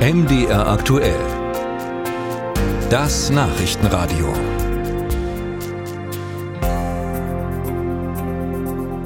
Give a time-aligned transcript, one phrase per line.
[0.00, 1.20] MDR aktuell.
[2.88, 4.32] Das Nachrichtenradio.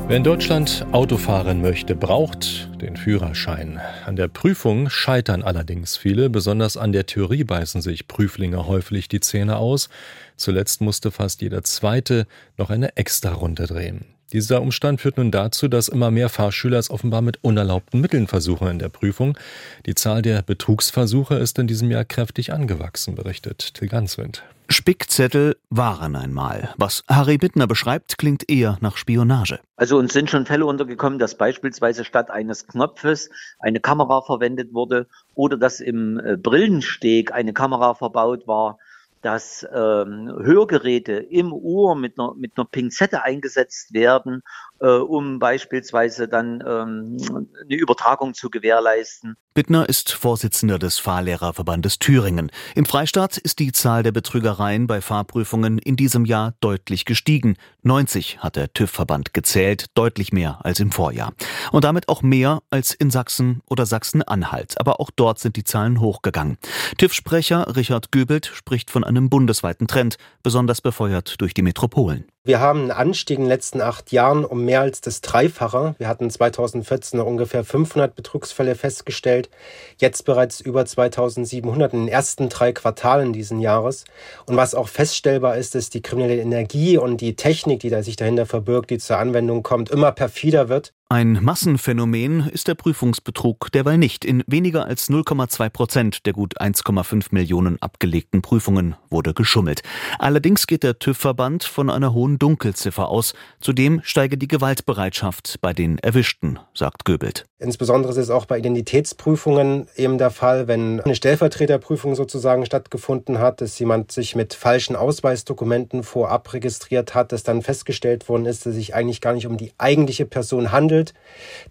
[0.07, 3.81] Wer in Deutschland Auto fahren möchte, braucht den Führerschein.
[4.07, 9.19] An der Prüfung scheitern allerdings viele, besonders an der Theorie beißen sich Prüflinge häufig die
[9.19, 9.89] Zähne aus.
[10.37, 14.14] Zuletzt musste fast jeder zweite noch eine Extra-Runde drehen.
[14.35, 18.67] Dieser Umstand führt nun dazu, dass immer mehr Fahrschüler es offenbar mit unerlaubten Mitteln versuchen
[18.67, 19.39] in der Prüfung.
[19.87, 24.43] Die Zahl der Betrugsversuche ist in diesem Jahr kräftig angewachsen, berichtet Till Ganswind.
[24.69, 26.75] Spickzettel waren einmal.
[26.79, 29.61] Was Harry Bittner beschreibt, klingt eher nach Spionage.
[29.77, 35.07] Also uns sind schon Fälle untergekommen, dass beispielsweise statt eines Knopfes eine Kamera verwendet wurde
[35.37, 38.79] oder dass im äh, Brillensteg eine Kamera verbaut war
[39.25, 44.43] dass ähm, Hörgeräte im Ohr mit einer, mit einer Pinzette eingesetzt werden,
[44.85, 47.17] äh, um beispielsweise dann ähm,
[47.65, 49.35] eine Übertragung zu gewährleisten.
[49.55, 52.51] Bittner ist Vorsitzender des Fahrlehrerverbandes Thüringen.
[52.75, 57.57] Im Freistaat ist die Zahl der Betrügereien bei Fahrprüfungen in diesem Jahr deutlich gestiegen.
[57.83, 61.33] 90 hat der TÜV-Verband gezählt, deutlich mehr als im Vorjahr.
[61.73, 64.79] Und damit auch mehr als in Sachsen oder Sachsen-Anhalt.
[64.79, 66.59] Aber auch dort sind die Zahlen hochgegangen.
[66.99, 72.27] TÜV-Sprecher Richard Göbelt spricht von einem bundesweiten Trend, besonders befeuert durch die Metropolen.
[72.47, 75.95] Wir haben einen Anstieg in den letzten acht Jahren um mehr als das Dreifache.
[75.97, 79.49] Wir hatten 2014 noch ungefähr 500 Betrugsfälle festgestellt,
[79.97, 84.05] jetzt bereits über 2700 in den ersten drei Quartalen diesen Jahres.
[84.45, 88.17] Und was auch feststellbar ist, ist die kriminelle Energie und die Technik, die da sich
[88.17, 90.93] dahinter verbirgt, die zur Anwendung kommt, immer perfider wird.
[91.11, 94.25] Ein Massenphänomen ist der Prüfungsbetrug derweil nicht.
[94.25, 99.83] In weniger als 0,2 Prozent der gut 1,5 Millionen abgelegten Prüfungen wurde geschummelt.
[100.19, 103.35] Allerdings geht der TÜV-Verband von einer hohen Dunkelziffer aus.
[103.61, 107.45] Zudem steige die Gewaltbereitschaft bei den Erwischten, sagt Göbelt.
[107.59, 113.61] Insbesondere ist es auch bei Identitätsprüfungen eben der Fall, wenn eine Stellvertreterprüfung sozusagen stattgefunden hat,
[113.61, 118.75] dass jemand sich mit falschen Ausweisdokumenten vorab registriert hat, dass dann festgestellt worden ist, dass
[118.75, 121.15] sich eigentlich gar nicht um die eigentliche Person handelt.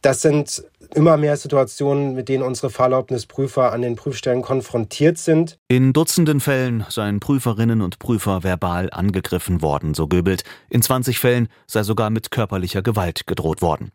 [0.01, 0.63] Das sind
[0.93, 5.57] immer mehr Situationen, mit denen unsere Fahrerlaubnisprüfer an den Prüfstellen konfrontiert sind.
[5.67, 10.43] In Dutzenden Fällen seien Prüferinnen und Prüfer verbal angegriffen worden, so Göbelt.
[10.69, 13.91] In 20 Fällen sei sogar mit körperlicher Gewalt gedroht worden.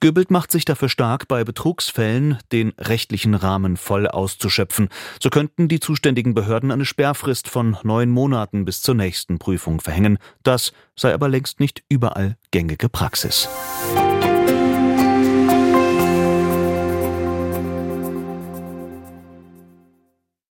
[0.00, 4.88] Göbelt macht sich dafür stark, bei Betrugsfällen den rechtlichen Rahmen voll auszuschöpfen.
[5.22, 10.18] So könnten die zuständigen Behörden eine Sperrfrist von neun Monaten bis zur nächsten Prüfung verhängen.
[10.42, 13.48] Das sei aber längst nicht überall gängige Praxis.